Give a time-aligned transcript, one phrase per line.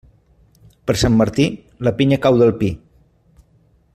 [0.89, 1.45] Per Sant Martí,
[1.87, 2.73] la pinya cau del pi.